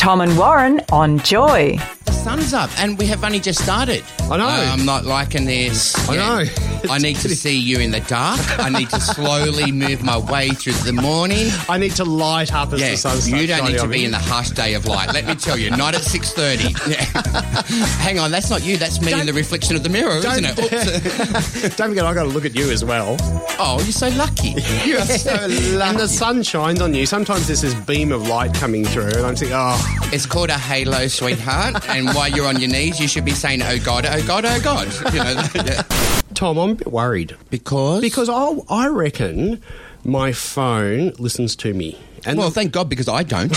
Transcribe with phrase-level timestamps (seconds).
[0.00, 1.76] Tom and Warren on Joy.
[2.06, 4.02] The sun's up, and we have only just started.
[4.30, 4.46] I know.
[4.46, 5.94] Uh, I'm not liking this.
[6.08, 6.69] I know.
[6.88, 8.40] I need to see you in the dark.
[8.58, 11.48] I need to slowly move my way through the morning.
[11.68, 13.98] I need to light up as Yeah, the sun starts you don't need to be
[13.98, 14.04] me.
[14.06, 15.12] in the harsh day of light.
[15.12, 16.74] Let me tell you, not at six thirty.
[16.88, 17.04] Yeah.
[18.00, 18.76] Hang on, that's not you.
[18.76, 20.56] That's me in Don't- the reflection of the mirror, isn't it?
[21.76, 23.16] Don't forget, I got to look at you as well.
[23.58, 24.54] oh, you're so lucky.
[24.84, 25.80] You are so lucky.
[25.80, 27.04] And the sun shines on you.
[27.06, 29.78] Sometimes there's this beam of light coming through, and I'm thinking, oh,
[30.12, 31.88] It's called a halo, sweetheart.
[31.88, 34.60] And while you're on your knees, you should be saying, "Oh God, oh God, oh
[34.60, 39.62] God." You know, Tom, I'm a bit worried because because I, I reckon
[40.04, 41.98] my phone listens to me.
[42.24, 43.52] And Well, the- thank God because I don't.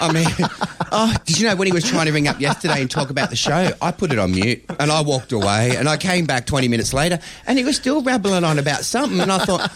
[0.00, 0.26] I mean,
[0.92, 3.28] oh, did you know when he was trying to ring up yesterday and talk about
[3.28, 6.46] the show, I put it on mute and I walked away and I came back
[6.46, 9.70] 20 minutes later and he was still rabbling on about something and I thought,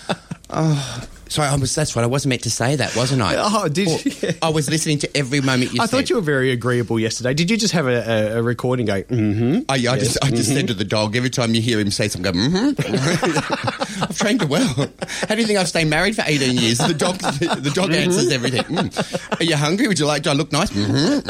[0.48, 3.34] oh, sorry, I was, that's right, I wasn't meant to say that, wasn't I?
[3.38, 4.32] Oh, did Or- you?
[4.42, 5.90] I was listening to every moment you said I said.
[5.96, 7.34] thought you were very agreeable yesterday.
[7.34, 9.58] Did you just have a, a, a recording going, mm-hmm?
[9.68, 12.08] I, I just, I just said to the dog every time you hear him say
[12.08, 14.02] something, go, mm-hmm.
[14.02, 14.66] I've trained it well.
[15.28, 16.78] How do you think I've stayed married for 18 years?
[16.78, 18.64] The dog, the dog answers everything.
[18.64, 19.40] Mm.
[19.40, 19.88] Are you hungry?
[19.88, 20.22] Would you like?
[20.22, 20.70] Do I look nice?
[20.70, 21.26] Mm-hmm.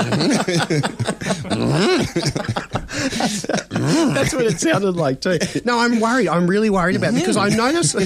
[4.15, 5.39] That's what it sounded like too.
[5.65, 6.29] No, I'm worried.
[6.29, 8.05] I'm really worried about it because I notice I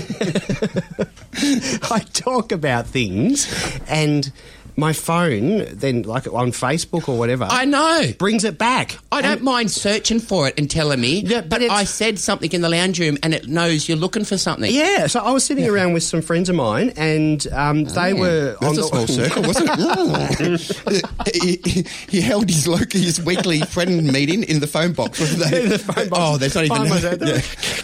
[2.30, 3.48] talk about things
[3.88, 4.32] and
[4.76, 8.02] my phone then like on Facebook or whatever I know.
[8.18, 8.98] brings it back.
[9.12, 12.50] I don't mind searching for it and telling me, Yeah, but, but I said something
[12.52, 14.72] in the lounge room and it knows you're looking for something.
[14.72, 18.56] Yeah, so I was sitting around with some friends of mine, and um, they were
[18.60, 21.34] That's on a the small circle, wasn't it?
[21.34, 25.18] he, he- he held his local, his weekly friend meeting in the phone box.
[25.18, 25.68] they?
[25.70, 26.22] The phone box.
[26.22, 26.76] Oh, there's not even.
[26.80, 27.40] Oh, yeah.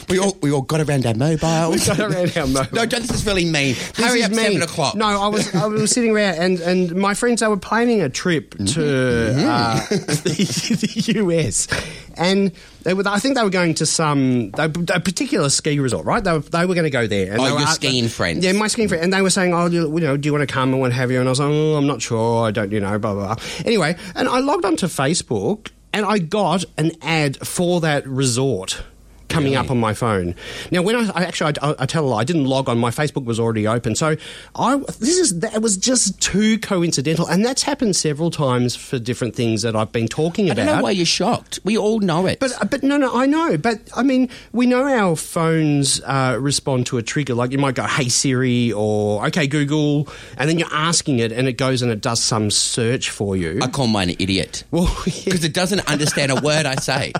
[0.08, 1.88] We all we all got around our mobiles.
[1.88, 2.72] We got around our mobiles.
[2.72, 3.74] No, this is really mean.
[3.74, 4.36] This Hurry is up, me.
[4.38, 4.94] seven o'clock.
[4.94, 8.08] No, I was I was sitting around, and, and my friends they were planning a
[8.08, 9.48] trip to Mm-hmm.
[9.48, 11.68] uh, the, the US,
[12.16, 16.06] and they were I think they were going to some they, a particular ski resort,
[16.06, 16.22] right?
[16.22, 17.32] They were, they were going to go there.
[17.32, 18.44] And Oh, they were your at- skiing friends.
[18.44, 20.32] Yeah, my skiing friend, and they were saying, "Oh, do you, you know, do you
[20.32, 22.46] want to come and what have you?" And I was like, "Oh, I'm not sure.
[22.46, 23.44] I don't, you know, blah blah." blah.
[23.64, 28.82] Anyway, and I logged onto Facebook, and I got an ad for that resort
[29.28, 29.64] coming Really?
[29.64, 30.34] up on my phone.
[30.70, 32.78] Now, when I, I actually, I, I tell a lie, I didn't log on.
[32.78, 34.16] My Facebook was already open, so
[34.54, 39.34] I this is that was just too coincidental, and that's happened several times for different
[39.34, 40.66] things that I've been talking I about.
[40.66, 41.60] don't know why you're shocked.
[41.64, 42.38] We all know it.
[42.40, 46.86] But but no no I know but I mean we know our phones uh, respond
[46.86, 50.72] to a trigger like you might go hey Siri or okay Google and then you're
[50.72, 53.60] asking it and it goes and it does some search for you.
[53.62, 54.64] I call mine an idiot.
[54.70, 57.12] well, Because it doesn't understand a word I say.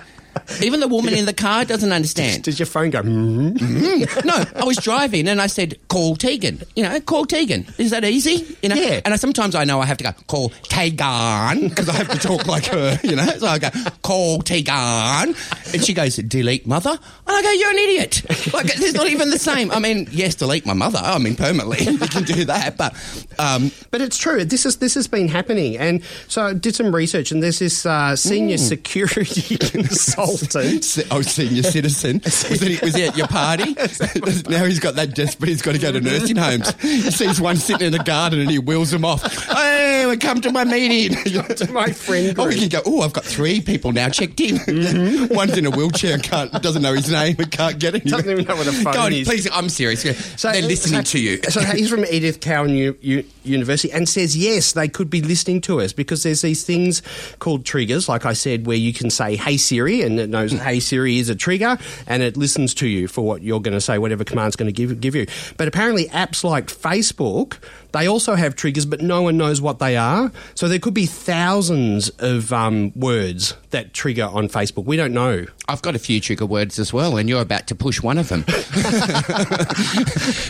[0.63, 2.43] Even the woman in the car doesn't understand.
[2.45, 3.03] does your phone go?
[3.03, 4.27] Mm-hmm.
[4.27, 6.63] no, I was driving and I said, call Tegan.
[6.75, 7.67] You know, call Tegan.
[7.79, 8.57] Is that easy?
[8.63, 8.75] You know?
[8.77, 9.01] Yeah.
[9.05, 12.19] And I, sometimes I know I have to go, call Tegan, because I have to
[12.19, 13.27] talk like her, you know?
[13.27, 13.69] So I go,
[14.03, 15.35] call Tegan.
[15.73, 16.91] And she goes, delete mother.
[16.91, 17.01] And
[17.37, 18.23] I go, you're an idiot.
[18.53, 19.71] Like, it's not even the same.
[19.71, 21.01] I mean, yes, delete my mother.
[21.03, 21.79] I mean, permanently.
[21.97, 22.77] You can do that.
[22.77, 22.95] But,
[23.39, 24.45] um, But it's true.
[24.45, 27.85] This is this has been happening, and so I did some research, and there's this
[27.87, 29.97] uh, senior security consultant.
[30.27, 32.21] Se- oh, senior citizen.
[32.25, 33.75] Was he, was he at your party?
[34.49, 36.75] now he's got that desperate, he's got to go to nursing homes.
[36.81, 39.23] He sees one sitting in the garden and he wheels him off.
[39.47, 41.17] Hey, we come to my meeting.
[41.57, 44.57] to my friend Oh, we can go, oh, I've got three people now checked in.
[44.57, 45.35] Mm-hmm.
[45.35, 48.11] One's in a wheelchair and can't, doesn't know his name and can't get anywhere.
[48.23, 49.29] Doesn't even know what a phone Go on, is.
[49.29, 50.03] please, I'm serious.
[50.41, 51.41] So- They're uh, listening so- to you.
[51.49, 55.61] So he's from Edith Cowan U- U- University and says yes, they could be listening
[55.63, 57.03] to us because there's these things
[57.39, 60.81] called triggers, like I said, where you can say "Hey Siri" and it knows "Hey
[60.81, 63.99] Siri" is a trigger and it listens to you for what you're going to say,
[63.99, 65.27] whatever command's going to give give you.
[65.57, 67.55] But apparently, apps like Facebook.
[67.97, 70.31] They also have triggers, but no one knows what they are.
[70.55, 74.85] So there could be thousands of um, words that trigger on Facebook.
[74.85, 75.47] We don't know.
[75.67, 78.29] I've got a few trigger words as well, and you're about to push one of
[78.29, 78.45] them.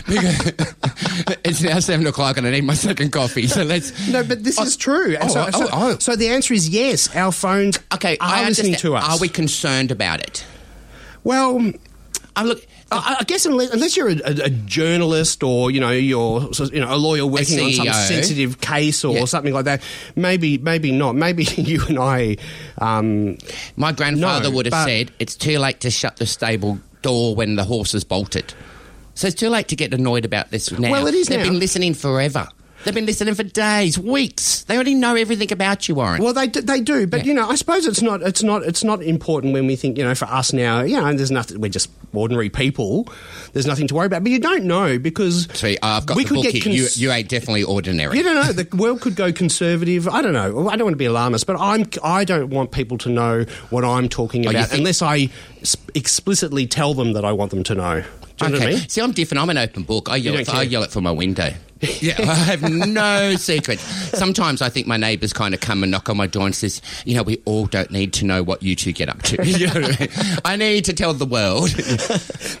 [1.43, 3.47] It's now seven o'clock, and I need my second coffee.
[3.47, 4.09] So let's.
[4.09, 5.15] No, but this is true.
[5.21, 5.97] Oh, so, oh, so, oh.
[5.99, 7.15] so the answer is yes.
[7.15, 9.07] Our phones Okay, are I listening to us.
[9.07, 10.45] Are we concerned about it?
[11.23, 11.71] Well,
[12.37, 12.65] I look.
[12.91, 16.79] I, I guess unless, unless you're a, a, a journalist or you know you're you
[16.79, 19.25] know a lawyer working on some sensitive case or Yeah.
[19.25, 19.81] something like that,
[20.15, 21.15] maybe maybe not.
[21.15, 22.37] Maybe you and I.
[22.77, 23.37] Um,
[23.75, 27.35] My grandfather No, would have but- said it's too late to shut the stable door
[27.35, 28.53] when the horse is bolted.
[29.15, 30.91] So it's too late to get annoyed about this now.
[30.91, 31.45] Well, it is They've now.
[31.45, 32.47] been listening forever.
[32.85, 34.63] They've been listening for days, weeks.
[34.63, 36.21] They already know everything about you, Warren.
[36.23, 37.25] Well, they do, they do, but Yeah.
[37.25, 40.03] you know, I suppose it's not it's not it's not important when we think you
[40.03, 40.81] know for us now.
[40.83, 41.59] You know, there's nothing.
[41.59, 43.07] We're just ordinary people.
[43.53, 44.23] There's nothing to worry about.
[44.23, 46.61] But you don't know because See, I've got we the could book get here.
[46.63, 48.15] cons- you, you ain't definitely ordinary.
[48.17, 48.53] You don't know.
[48.53, 50.07] The world could go conservative.
[50.07, 50.69] I don't know.
[50.69, 51.85] I don't want to be alarmist, but I'm.
[52.03, 55.29] I don't want people to know what I'm talking Oh, about think- unless I
[55.95, 58.03] explicitly tell them that I want them to know.
[58.37, 58.89] Do you know what I mean?
[58.89, 59.41] See, I'm different.
[59.41, 60.09] I'm an open book.
[60.09, 61.53] I yell, don't it, I yell it from my window.
[61.81, 63.81] Yeah, I have no secrets.
[64.17, 66.81] Sometimes I think my neighbours kind of come and knock on my door and says,
[67.05, 69.37] "You know, we all don't need to know what you two get up to.
[69.47, 70.09] You know I, mean?
[70.45, 71.69] I need to tell the world."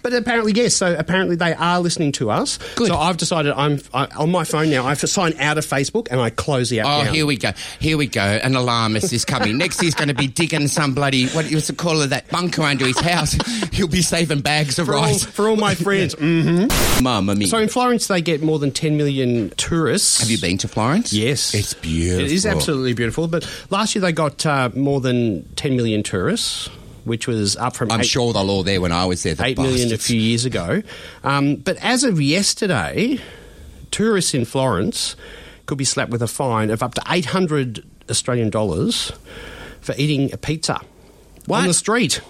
[0.03, 0.75] But apparently, yes.
[0.75, 2.57] So apparently, they are listening to us.
[2.75, 2.87] Good.
[2.87, 4.85] So I've decided I'm I, on my phone now.
[4.85, 6.85] I sign out of Facebook and I close the app.
[6.87, 7.13] Oh, down.
[7.13, 7.51] here we go.
[7.79, 8.21] Here we go.
[8.21, 9.57] An alarmist is coming.
[9.57, 12.61] Next, he's going to be digging some bloody, what used to call it, that bunker
[12.61, 13.33] under his house.
[13.73, 15.23] He'll be saving bags of for all, rice.
[15.23, 16.15] for all my friends.
[16.15, 17.01] mm.
[17.03, 17.47] Mama mia.
[17.47, 20.19] So in Florence, they get more than 10 million tourists.
[20.19, 21.13] Have you been to Florence?
[21.13, 21.53] Yes.
[21.53, 22.25] It's beautiful.
[22.25, 23.27] It is absolutely beautiful.
[23.27, 26.67] But last year they got uh, more than 10 million tourists,
[27.05, 29.35] which was up from I'm eight- sure they're all there when I was there.
[29.35, 30.81] The eight million a few years ago.
[31.23, 33.19] Um, but as of yesterday,
[33.91, 35.15] tourists in Florence
[35.65, 39.11] could be slapped with a fine of up to 800 Australian dollars
[39.81, 40.79] for eating a pizza
[41.45, 41.61] What?
[41.61, 42.21] on the street.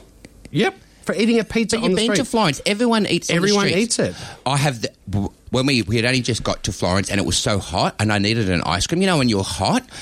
[0.51, 0.75] Yep,
[1.07, 2.24] for eating a pizza But on you've the been street.
[2.25, 2.62] to Florence.
[2.68, 3.30] Everyone eats.
[3.31, 4.13] Everyone eats it.
[4.45, 4.92] I have the,
[5.50, 8.13] when we we had only just got to Florence and it was so hot and
[8.13, 9.01] I needed an ice cream.
[9.01, 9.83] You know when you're hot.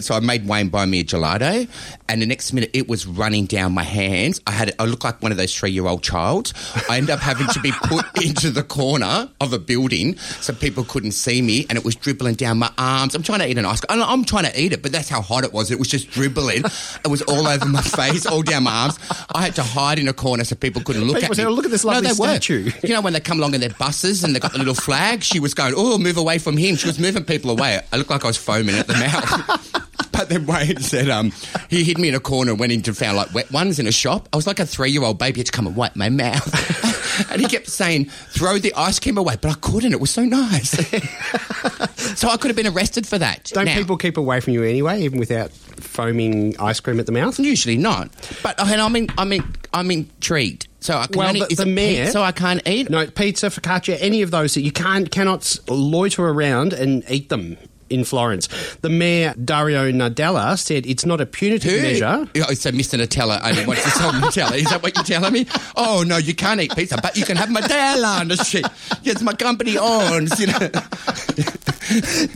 [0.00, 1.68] So I made Wayne buy me a gelato,
[2.12, 4.40] and the next minute it was running down my hands.
[4.46, 6.52] I had I looked like one of those three year old childs.
[6.88, 10.84] I ended up having to be put into the corner of a building so people
[10.84, 13.14] couldn't see me, and it was dribbling down my arms.
[13.14, 14.00] I'm trying to eat an ice cream.
[14.02, 15.70] I'm- trying to eat it, but that's how hot it was.
[15.72, 16.62] It was just dribbling.
[17.04, 18.98] It was all over my face, all down my arms.
[19.34, 21.44] I had to hide in a corner so people couldn't look People at me.
[21.44, 22.28] "Oh, look at this lovely no, they were.
[22.28, 24.74] statue." You know when they come along in their buses and they got the little
[24.74, 25.22] flag?
[25.22, 27.80] She was going, "Oh, move away from him." She was moving people away.
[27.92, 29.78] I looked like I was foaming at the mouth.
[30.28, 31.32] Then Wayne said um,
[31.68, 33.86] he hid me in a corner and went in to found like wet ones in
[33.86, 34.28] a shop.
[34.32, 37.30] I was like a three year old baby had to come and wipe my mouth.
[37.30, 39.36] and he kept saying, throw the ice cream away.
[39.40, 39.92] But I couldn't.
[39.92, 40.70] It was so nice.
[42.18, 43.50] so I could have been arrested for that.
[43.52, 47.12] Don't Now- people keep away from you anyway, even without foaming ice cream at the
[47.12, 47.38] mouth?
[47.38, 48.10] Usually not.
[48.42, 50.68] But and I mean, I'm in, I'm intrigued.
[50.80, 52.90] So I can Well, only, the- the mayor- so I can't eat.
[52.90, 57.56] No, pizza, focaccia, any of those that you can't cannot loiter around and eat them
[57.92, 58.48] in Florence.
[58.80, 61.82] The mayor Dario Nardella said it's not a punitive Who?
[61.82, 62.28] measure.
[62.34, 62.98] Yeah, so Mr.
[62.98, 64.56] Nutella only wants to sell Nutella.
[64.56, 65.46] Is that what you're telling me?
[65.76, 68.66] Oh no, you can't eat pizza, but you can have Nutella on the street.
[69.02, 70.38] Yes, my company owns.
[70.40, 70.58] You know.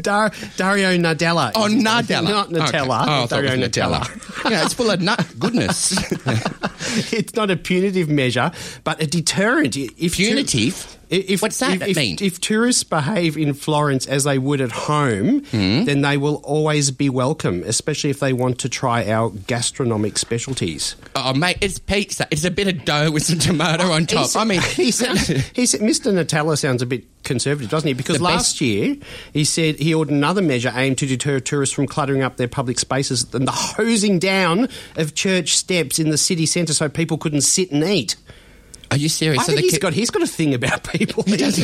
[0.02, 1.52] Dar- Dario Nardella.
[1.54, 2.78] Oh, Nutella, Not Okay.
[2.78, 3.04] Nutella.
[3.08, 4.50] Oh, Dario was Nutella.
[4.50, 5.92] yeah, it's full of nut goodness.
[7.12, 8.50] it's not a punitive measure,
[8.84, 9.76] but a deterrent.
[9.76, 10.95] If Punitive?
[11.10, 12.16] If, What's that If, if, mean?
[12.20, 15.84] if tourists behave in Florence as they would at home, Hmm?
[15.84, 20.96] then they will always be welcome, especially if they want to try our gastronomic specialties.
[21.14, 22.26] oh mate, it's pizza.
[22.30, 24.18] It's a bit of dough with some tomato on top.
[24.24, 26.12] He's- I mean, he sounds, he said, Mr.
[26.12, 27.94] Natala sounds a bit conservative, doesn't he?
[27.94, 28.96] Because The last best- year
[29.32, 32.78] he said he ordered another measure aimed to deter tourists from cluttering up their public
[32.78, 37.40] spaces and the hosing down of church steps in the city centre so people couldn't
[37.42, 38.16] sit and eat.
[38.90, 39.42] Are you serious?
[39.42, 41.22] I think the he's got he's got a thing about people.
[41.24, 41.58] He does.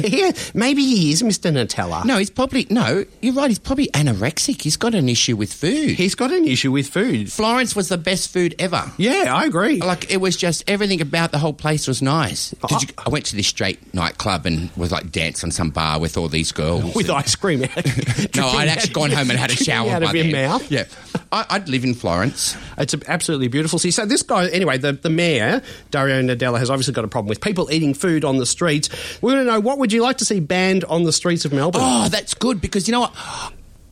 [0.00, 1.52] yeah, maybe he is Mr.
[1.52, 2.04] Nutella.
[2.04, 3.04] No, he's probably no.
[3.22, 3.48] You're right.
[3.48, 4.62] He's probably anorexic.
[4.62, 5.90] He's got an issue with food.
[5.90, 7.32] he's got an issue with food.
[7.32, 8.90] Florence was the best food ever.
[8.96, 9.80] Yeah, I agree.
[9.80, 12.50] Like it was just everything about the whole place was nice.
[12.50, 12.78] Did uh-huh.
[12.82, 16.16] you, I went to this straight nightclub and was like dance on some bar with
[16.16, 16.94] all these girls.
[16.94, 17.60] with ice cream.
[18.36, 20.48] no, I'd actually gone home and had a shower out by of your then.
[20.48, 20.70] mouth.
[20.70, 20.84] Yeah,
[21.32, 22.56] I, I'd live in Florence.
[22.78, 23.78] It's absolutely beautiful.
[23.78, 27.28] See, so this guy, anyway, the, the mayor, Dario Nardella, has obviously got a problem
[27.28, 28.88] with people eating food on the streets.
[29.22, 31.52] We want to know what would you like to see banned on the streets of
[31.52, 31.82] Melbourne?
[31.84, 33.14] Oh, that's good because you know what?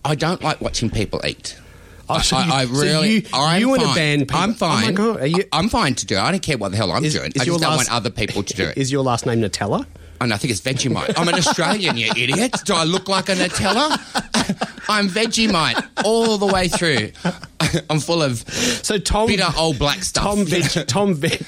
[0.05, 1.57] I don't like watching people eat.
[2.09, 3.95] Oh, so I, you- I so really, you- I'm you fine.
[3.95, 4.95] ban people- I'm Oh my fine.
[4.95, 6.21] God, are you- I'm fine to do it.
[6.21, 7.33] I don't care what the hell I'm Is- doing.
[7.35, 8.77] is I just don't last- want other people to do it.
[8.77, 9.87] Is your last name Nutella?
[10.21, 11.15] And I think it's Vegemite.
[11.17, 12.55] I'm an Australian, you idiot.
[12.65, 13.99] Do I look like a Nutella?
[14.89, 17.11] I'm Vegemite all the way through.
[17.91, 20.25] I'm full of So Tom, bitter old black stuff.
[20.25, 21.39] Tom, Veg, Tom, Veg,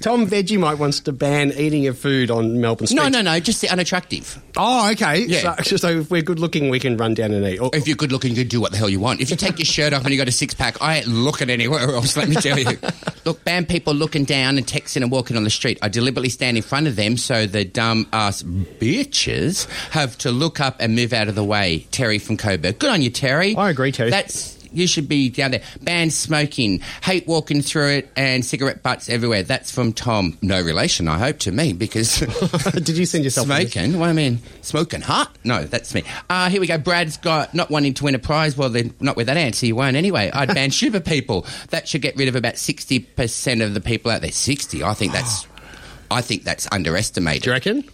[0.00, 3.02] Tom Vegemite wants to ban eating of food on Melbourne streets.
[3.02, 4.40] No, no, no, just the unattractive.
[4.56, 5.24] Oh, okay.
[5.24, 5.56] Yeah.
[5.62, 7.58] So, so if we're good looking, we can run down and eat.
[7.58, 9.20] Or- If you're good looking, you can do what the hell you want.
[9.20, 11.48] If you take your shirt off and you got a six pack, I ain't looking
[11.50, 12.78] anywhere else, let me tell you.
[13.24, 15.78] Look, ban people looking down and texting and walking on the street.
[15.80, 20.60] I deliberately stand in front of them so the dumb ass bitches have to look
[20.60, 21.86] up and move out of the way.
[21.90, 22.78] Terry from Coburg.
[22.78, 23.56] Good on you, Terry.
[23.56, 24.10] I agree, Terry.
[24.10, 24.58] That's.
[24.74, 25.62] You should be down there.
[25.82, 29.42] Ban smoking, hate walking through it, and cigarette butts everywhere.
[29.42, 30.36] That's from Tom.
[30.42, 32.20] No relation, I hope, to me because
[32.72, 33.98] Did you send yourself Smoking?
[33.98, 35.36] What I mean, smoking hot?
[35.44, 36.02] No, that's me.
[36.28, 36.78] Uh, here we go.
[36.78, 38.56] Brad's got not wanting to win a prize.
[38.56, 40.30] Well, then, not with that answer, you won't anyway.
[40.32, 41.46] I'd ban super people.
[41.70, 44.32] That should get rid of about 60% of the people out there.
[44.32, 44.82] 60?
[44.82, 45.46] I think that's.
[46.10, 47.42] I think that's underestimated.
[47.42, 47.84] Do you reckon?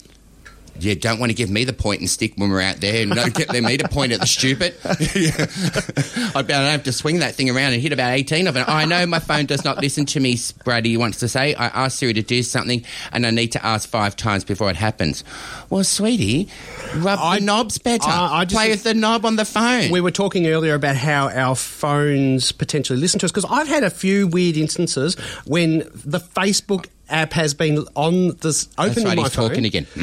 [0.79, 3.13] You don't want to give me the point and stick when we're out there and
[3.15, 4.75] don't get me to point at the stupid.
[6.35, 8.65] I don't have to swing that thing around and hit about 18 of them.
[8.69, 11.55] I know my phone does not listen to me, Brady wants to say.
[11.55, 14.77] I asked Siri to do something and I need to ask five times before it
[14.77, 15.25] happens.
[15.69, 16.49] Well, sweetie,
[16.97, 18.09] rub I- the knobs better.
[18.09, 19.91] I- I just- Play with the knob on the phone.
[19.91, 23.85] We were talking earlier about how our phones potentially listen to us because I've had
[23.85, 29.29] a few weird instances when the Facebook app has been on this open right, my
[29.29, 29.87] phone, talking again.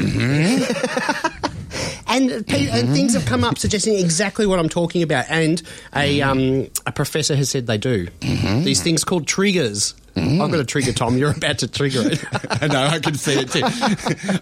[2.07, 2.93] and, pe- and mm-hmm.
[2.93, 5.25] things have come up suggesting exactly what I'm talking about.
[5.29, 5.61] And
[5.93, 6.29] a mm-hmm.
[6.29, 8.63] um, a professor has said they do mm-hmm.
[8.63, 9.93] these things called triggers.
[10.17, 11.17] I've got a trigger, Tom.
[11.17, 12.23] You're about to trigger it.
[12.63, 13.61] I know, I can see it too.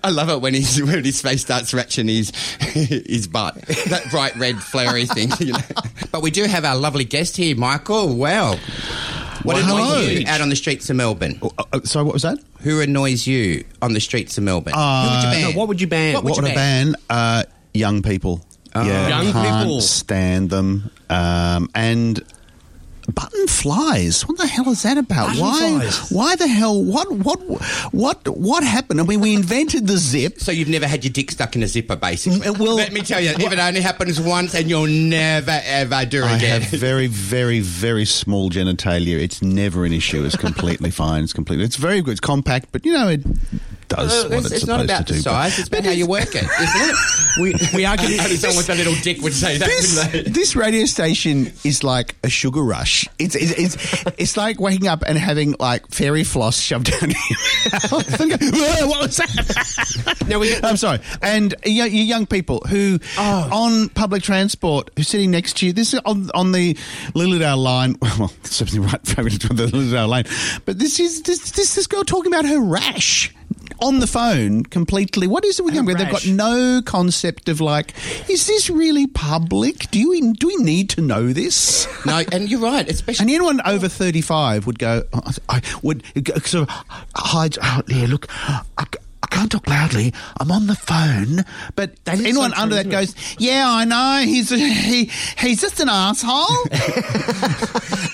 [0.04, 2.30] I love it when, he's, when his face starts scratching his,
[2.60, 3.56] his butt.
[3.90, 5.32] That bright red flary thing.
[5.40, 5.60] You know.
[6.12, 8.16] But we do have our lovely guest here, Michael.
[8.16, 8.56] Wow.
[9.46, 9.78] What Wow.
[9.78, 11.40] annoys you out on the streets of Melbourne?
[11.42, 12.40] Uh, uh, so what was that?
[12.62, 14.74] Who annoys you on the streets of Melbourne?
[14.76, 15.42] Uh, Who would you ban?
[15.54, 16.14] No, what would you ban?
[16.16, 16.92] What would What you would I ban?
[16.92, 17.02] ban?
[17.10, 18.46] Uh, young people.
[18.76, 19.82] yeah, Young can't people.
[19.82, 20.90] stand them.
[21.10, 22.22] Um, and
[23.06, 24.24] button flies.
[24.28, 25.28] What the hell is that about?
[25.28, 25.60] Button why?
[25.80, 26.12] flies.
[26.12, 26.84] Why the hell?
[26.84, 27.12] What?
[27.12, 27.40] What?
[27.94, 28.28] What?
[28.28, 29.00] What happened?
[29.00, 30.40] I mean, we invented the zip.
[30.40, 32.40] So you've never had your dick stuck in a zipper, basically.
[32.40, 36.06] Mm, well- let me tell you, if it only happens once, and you'll never ever
[36.06, 36.62] do it I again.
[36.62, 39.20] have very, very, very small genitalia.
[39.20, 40.24] It's never an issue.
[40.26, 41.24] It's completely fine.
[41.24, 41.66] It's completely.
[41.66, 42.12] It's very good.
[42.12, 43.22] It's compact, but you know it
[43.88, 45.16] does Uh, what it's, it's, it's not about do.
[45.16, 46.50] size; it's about how you work it, isn't
[46.90, 46.96] it?
[47.40, 48.20] we, we are getting.
[48.38, 49.68] Someone with a little dick would say that.
[49.68, 53.08] this, this radio station is like a sugar rush.
[53.20, 57.20] It's, it's it's it's like waking up and having like fairy floss shoved down your
[57.72, 57.90] mouth.
[57.90, 57.98] Go,
[58.88, 60.26] what was that?
[60.28, 61.00] Now we- I'm sorry.
[61.22, 63.50] And you, you young people who Oh.
[63.52, 65.74] on public transport who's sitting next to you.
[65.74, 66.74] This is on on the
[67.14, 67.96] Lilydale line.
[68.02, 70.26] Well, it's something right from the Lilydale lane.
[70.66, 73.34] But this is this this this girl talking about her rash.
[73.80, 75.28] On the phone, completely.
[75.28, 76.04] What is it with young people?
[76.04, 77.94] They've got no concept of like,
[78.30, 79.90] is this really public?
[79.92, 81.88] Do you do we need to know this?
[82.06, 83.24] No, and you're right, especially.
[83.24, 85.04] And anyone over thirty five would go.
[85.14, 86.76] "Oh, I would go- sort of
[87.16, 87.58] hide.
[87.62, 88.28] Oh, yeah, look,
[88.78, 88.86] I
[89.36, 90.14] can't talk loudly.
[90.40, 91.44] I'm on the phone.
[91.76, 94.26] But That is anyone so under that isn't goes, yeah, I know.
[94.26, 96.46] He's he he's just an asshole.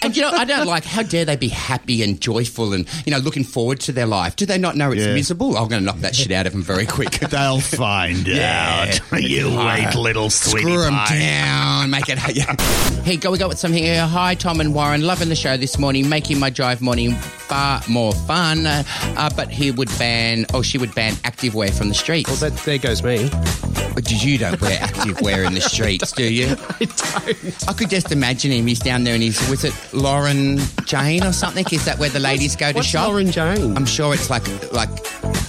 [0.04, 0.84] And you know, I don't like.
[0.84, 4.36] How dare they be happy and joyful and you know looking forward to their life?
[4.36, 5.13] Do they not know it's Yeah.
[5.13, 5.56] miserable?
[5.56, 7.12] I'm going to knock that shit out of them very quick.
[7.30, 8.88] They'll find Yeah.
[8.90, 9.00] out.
[9.22, 11.92] You wait, little sweetie Screw them down.
[11.92, 12.18] Make it.
[12.36, 12.56] Yeah.
[13.04, 13.30] Hey, go.
[13.32, 14.06] We go with something here.
[14.08, 15.04] Hi, Tom and Warren.
[15.04, 16.10] Loving the show this morning.
[16.10, 17.16] Making my drive morning
[17.51, 18.65] far more fun.
[18.65, 20.46] Uh, but he would ban.
[20.53, 22.29] or she would ban activewear from the streets.
[22.29, 23.29] Well, that, there goes me.
[23.93, 26.48] But you don't wear activewear in the streets, do you?
[26.48, 27.70] I don't.
[27.70, 28.65] I could just imagine him.
[28.65, 31.65] He's down there and he's was it Lorna Jane or something?
[31.74, 33.10] Is that where the ladies go to What's shop?
[33.10, 33.75] Lorna Jane?
[33.75, 34.89] I'm sure it's like like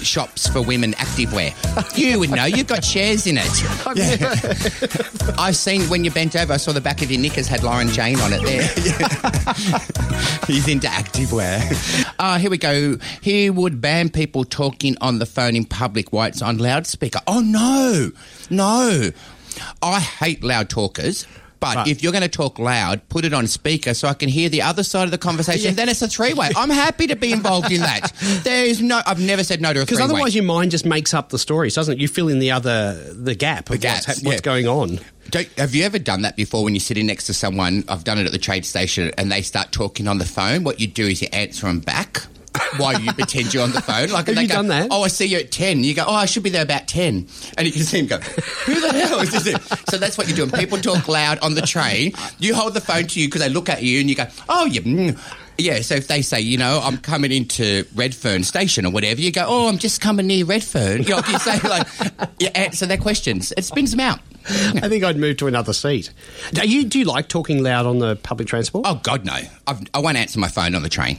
[0.02, 1.54] shops for women activewear.
[1.97, 2.47] You would know.
[2.47, 3.47] You've got shares in it.
[5.38, 6.52] I've seen when you bent over.
[6.52, 8.42] I saw the back of your knickers had Lorna Jane on it.
[8.42, 8.68] There.
[10.52, 12.04] He's into activewear.
[12.18, 12.99] Ah, here we go.
[13.23, 17.21] He would ban people talking on the phone in public while it's on loudspeaker.
[17.26, 18.11] Oh no,
[18.50, 19.11] no!
[19.82, 21.26] I hate loud talkers.
[21.62, 21.87] But Right.
[21.87, 24.62] if you're going to talk loud, put it on speaker so I can hear the
[24.62, 25.76] other side of the conversation.
[25.76, 26.50] Then it's a three way.
[26.57, 28.12] I'm happy to be involved in that.
[28.42, 29.00] There is no.
[29.07, 31.75] I've never said no to a Because otherwise, your mind just makes up the stories,
[31.75, 32.00] doesn't it?
[32.00, 34.40] You fill in the other the gap of gaps, what's, what's yeah.
[34.40, 34.99] going on.
[35.31, 37.85] Don't, have you ever done that before when you're sitting next to someone?
[37.88, 40.64] I've done it at the trade station and they start talking on the phone.
[40.64, 42.23] What you do is you answer them back
[42.76, 44.11] while you pretend you're on the phone.
[44.11, 44.88] Like Have you go, done that?
[44.91, 45.85] Oh, I see you at 10.
[45.85, 47.26] You go, oh, I should be there about 10.
[47.59, 49.69] And you can see him go, who the hell is this?
[49.88, 50.50] So that's what you're doing.
[50.50, 52.12] People talk loud on the train.
[52.38, 54.67] You hold the phone to you because they look at you and you go, oh,
[54.67, 54.81] you.
[54.83, 55.38] Mm.
[55.59, 59.31] Yeah, so if they say, you know, I'm coming into Redfern Station or whatever, you
[59.31, 61.02] go, oh, I'm just coming near Redfern.
[61.02, 61.87] You, know, you say, like,
[62.41, 63.52] you answer their questions.
[63.57, 64.21] It spins them out.
[64.47, 66.11] I think I'd move to another seat.
[66.52, 68.87] Do you do you like talking loud on the public transport?
[68.88, 69.38] Oh God, no!
[69.67, 71.19] I've, I won't answer my phone on the train.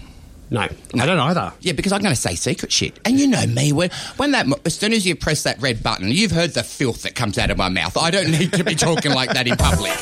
[0.50, 1.52] No, I don't either.
[1.62, 3.00] Yeah, because I'm going to say secret shit.
[3.06, 6.10] And you know me, when, when that, as soon as you press that red button,
[6.10, 7.98] you've heard the filth that comes out of my mouth.
[7.98, 9.94] I don't need to be talking like that in public.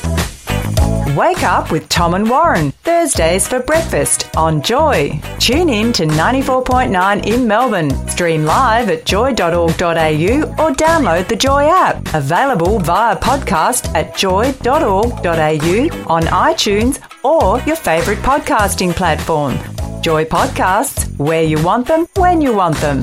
[1.16, 5.20] Wake up with Tom and Warren, Thursdays for breakfast on Joy.
[5.38, 7.90] Tune in to 94.9 in Melbourne.
[8.08, 12.14] Stream live at joy.org.au or download the Joy app.
[12.14, 19.58] Available via podcast at joy.org.au on iTunes or your favourite podcasting platform.
[20.02, 23.02] Joy Podcasts, where you want them, when you want them.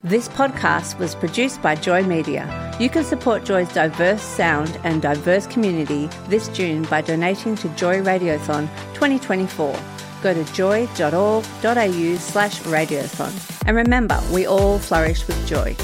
[0.00, 2.46] This podcast was produced by Joy Media.
[2.80, 8.00] You can support Joy's diverse sound and diverse community this June by donating to Joy
[8.00, 9.78] Radiothon 2024.
[10.22, 13.66] Go to joy.org.au slash radiothon.
[13.66, 15.76] And remember, we all flourish with joy.